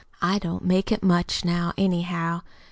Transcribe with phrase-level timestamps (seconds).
[0.19, 2.41] I don't make it much now, anyhow.